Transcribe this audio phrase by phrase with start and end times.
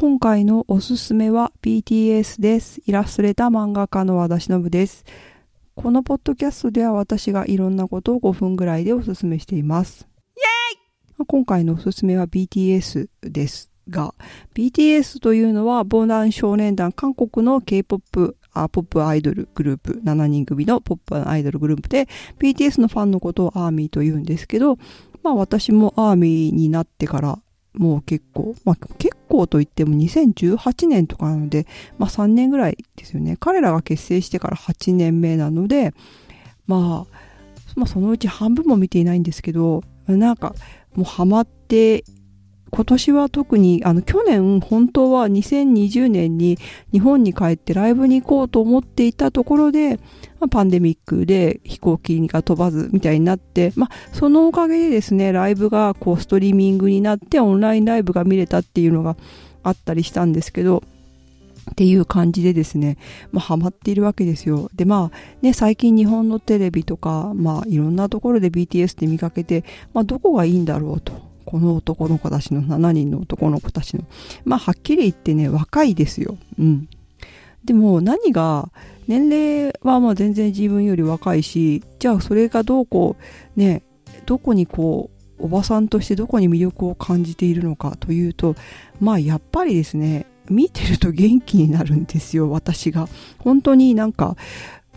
[0.00, 2.80] 今回のおすすめは BTS です。
[2.86, 5.04] イラストレーター漫画家の和田忍です。
[5.74, 10.08] このポッドキャストでは私がいろんなことを5分ぐらいでおすすめしています。
[10.36, 14.14] イェイ今回のおすすめは BTS ですが、
[14.54, 22.08] BTS というのは防弾少年団韓国の K-POP あポップアイドルグループ、7人組のポップアイドルグループで、
[22.38, 24.78] BTS のファンのことをアーミーと言うんですけど、
[25.22, 27.38] まあ私もアーミーになってから
[27.74, 31.66] もう結構、まあ結降といっても2018年とかなので、
[31.98, 33.36] まあ3年ぐらいですよね。
[33.38, 35.94] 彼らが結成してから8年目なので、
[36.66, 37.16] まあ、
[37.76, 40.54] まあそのうち半分も見ていないんですけど、なんか
[40.94, 42.04] もうハマって
[42.70, 46.58] 今年は特に、あの、去年、本当は2020年に
[46.92, 49.96] 日本に帰ってライブに行こうと思っていたところで、
[50.38, 59.16] まあ、パンデミックで飛行機が飛ばずみたいになって、まあ、そのおかげでですね、ライブがこう、ストリーミングになってオンラインライブが見れたっていうのが
[59.62, 60.82] あったりしたんですけど、
[61.70, 62.98] っていう感じでですね、
[63.32, 64.70] まあ、ハマっているわけですよ。
[64.74, 71.29] で、まあ、ね、最近日本のテレビとか、まあ、いろんなところで BTS って見かけて、まあ、どこがいいんだろうと。
[71.44, 74.04] この男の子たちの7人の男の子たちの。
[74.44, 76.36] まあはっきり言ってね若いですよ。
[76.58, 76.88] うん。
[77.64, 78.70] でも何が
[79.06, 83.16] 年齢はまあ全然自分より若いしじゃあそれがどうこ
[83.56, 83.82] うね
[84.26, 88.54] どこにこうおばさんとしてどこに魅力を感じているのかというと
[89.00, 93.08] まあやっぱりですね見てると元気になるんですよ私が。
[93.38, 94.36] 本当になんか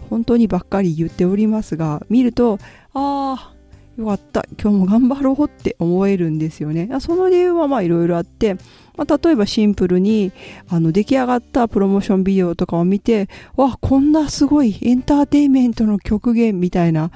[0.09, 2.59] 本当にばっかり言っておりますが見ると
[2.93, 3.52] ああ
[3.97, 6.89] よかった、今日も頑張ろうって思えるんですよね。
[6.99, 8.55] その理由はまあいろいろあって、
[8.97, 10.31] まあ、例えばシンプルに
[10.67, 17.11] あの出来上がったプロモーションビデオとかを見て、わ、こんなすごいエンターテインメントの極限みたいな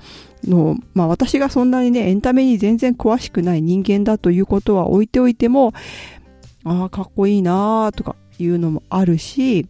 [0.47, 5.73] のまあ私がそんなにね、エンタメに全然詳しくない人間だということは置いておいても、
[6.63, 9.67] ああ、かっこいいなーとかいうのもあるし、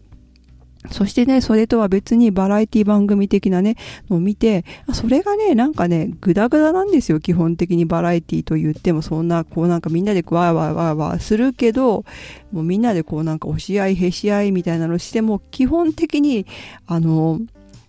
[0.92, 3.75] そしてね、それとは別にバラエティ番組的なね、
[4.09, 12.06] のを見て、それがね、なんかね、グダグダなんですよ、基本的にバラエティと言っても、そんな、こうなんかみんなでわーわーわーわーするけど、
[12.51, 16.46] もうみんなでこうなんか押し合い、へし合いみたいなのしても、基本的に、
[16.85, 17.41] あの、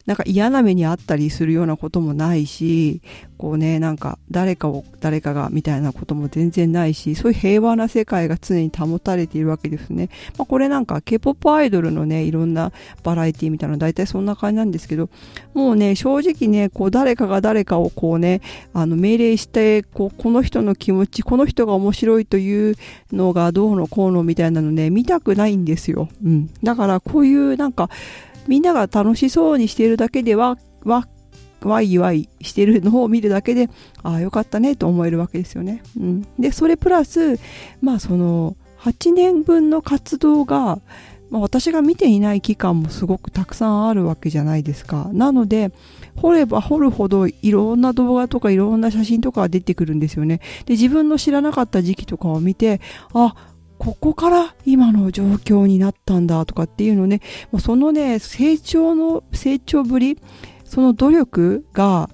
[0.08, 3.02] なんか嫌な目にあったりするようなこともないし、
[3.36, 10.08] こうね、なんか誰かを、誰かがみたいなことも全然ないし、そういう平和な世界が常に保たれているわけですね。
[10.38, 15.10] まあ、これなんか K-POP アイドルのね、いろんなバラエティみたいなの大体そんな感じなんですけど、
[15.52, 18.40] もうね、正直ね、こう誰かが誰かをこうね、
[18.72, 22.76] あの命令して、こう、この人の気持ち、この人が面白いという
[23.12, 26.08] のがどうのこうのみたいなのね、見たくないんですよ。
[26.24, 26.50] うん。
[26.62, 27.90] だからこういうなんか、
[28.46, 31.06] みんなが楽しそうにしているだけでは、わ、
[31.62, 33.68] わいわいしてるのを見るだけで、
[34.02, 35.82] ああ、よかったねと思えるわけですよね。
[35.98, 36.26] うん。
[36.38, 37.38] で、それプラス、
[37.80, 40.80] まあその、8年分の活動が、
[41.30, 45.10] まあ、私が見ていない期間もすごくたくさんあるわけじゃないですか。
[45.12, 45.72] なので、
[46.16, 50.40] 掘れば掘るほどいろんな動画とかいろんな写真とかが出てくるんですよね。
[50.64, 52.80] で、自分の知らなかった時期とかを見て、
[53.12, 53.34] あ、
[53.78, 57.20] ここから今の状況になったんだとかっていうのね、
[57.52, 60.18] もうそのね、成長の、成長ぶり、
[60.64, 62.10] その努力が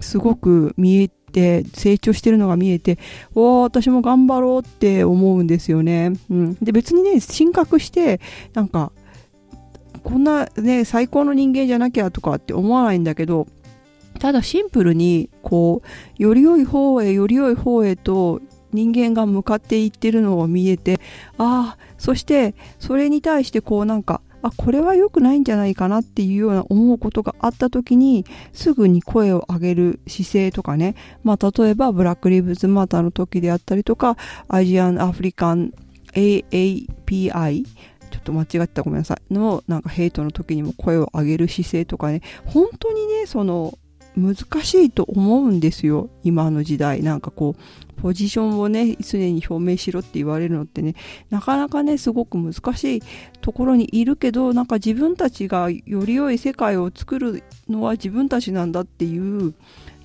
[0.00, 2.98] すごく見えて、成長してるのが見えて、
[3.34, 6.12] お私も頑張ろうって思うんですよね。
[6.30, 6.54] うん。
[6.62, 8.20] で、別にね、進学して、
[8.54, 8.92] なんか、
[10.04, 13.46] こんなね、最高の人間じゃなきゃとかって思わないんだけど、
[14.18, 15.82] ただシンプルに、こ
[16.18, 18.40] う、より良い方へより良い方へと
[18.72, 21.00] 人間が向かっていってるのを見えて
[21.38, 30.94] ああそしてそれに対してこうなんかあこれは良くないんじゃないかなっていうような思うことがあった時にすぐに声を上げる姿勢とかね。
[31.24, 34.16] まあ例えばブラックリブズマーターの時であったりとか
[34.48, 35.72] アジアンアフリカン
[36.12, 37.64] AAPI
[38.10, 39.34] ちょっと間違ってたごめんなさい。
[39.34, 42.22] のなんかヘイトの時にも声を上げる姿勢とかね。
[42.46, 43.76] 本当にねその
[44.18, 47.02] 難しいと思うんですよ今の時代。
[47.02, 47.62] なんかこう
[48.00, 50.94] ポジションをね常に表明しろって言われるのってね
[51.30, 53.02] なかなかねすごく難しい
[53.40, 59.54] ところにいるけどなんか自分たちがより良い世界を作るのは自分たちなんだっていう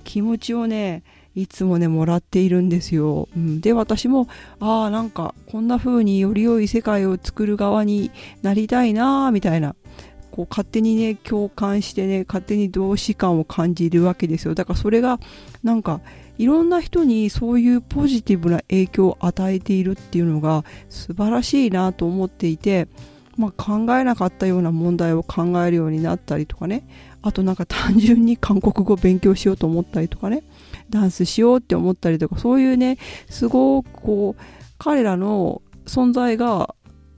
[0.02, 1.02] 気持ちをね
[1.34, 4.28] いつもねもらっているんですよ、うん、で私も
[4.60, 8.12] ああなんかこんな風により良い世界を作る側に
[8.42, 9.74] なりたいなみたいな。
[10.34, 14.56] こう勝手にね共感してね勝手に同志感を感じるわけですよ。
[14.56, 15.20] だからそれが
[15.62, 16.00] なんか
[16.38, 22.88] いろんな人にそういうポジティブな影響を与えているっていうのが素晴らしいなと思っていて、
[23.36, 26.84] まあ、考えなかったような問題を考えるようになったりとかね。
[27.22, 30.42] あとなんか単純に韓国語勉強しようと思ったりとかね。
[30.90, 32.98] ダンスしようって思ったりとかそういうね
[33.30, 34.42] すごくこう
[34.78, 36.74] 彼らの存在が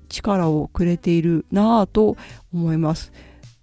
[0.08, 2.16] 力をくれているなぁと
[2.52, 3.12] 思います。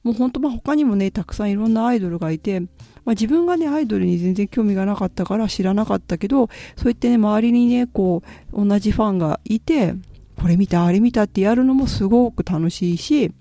[0.03, 8.21] もう本当まあ他にもね、たくさんいろんなアイドルがいて、まあ、自分がね、アイドルに全然興味がなかったから知らなかったけど、そう言ってね、周りにね、こ
[8.53, 9.95] う、同じファンがいて、
[10.37, 13.31] これ見た、あれ見たってやるのもすごく楽しいし、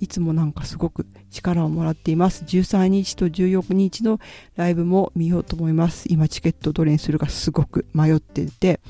[0.00, 2.44] いつもなんかすごく力をもらっています。
[2.44, 4.20] 13日と14日の
[4.56, 6.06] ライブも見ようと思います。
[6.10, 8.80] 今チケットどれにするかすごく迷ってて、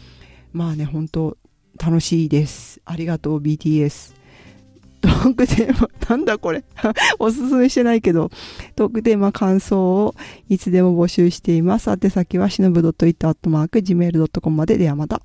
[0.53, 1.37] まあね、本当
[1.83, 2.81] 楽しいです。
[2.85, 4.15] ありがとう BTS。
[5.01, 6.65] トークテーマ、なんだこれ？
[7.19, 8.31] おすすめしてないけど、
[8.75, 10.15] トークテーマ感想を
[10.49, 11.91] いつでも募集しています。
[11.91, 15.21] 宛先はしのぶ .it.gmail.com までではまた。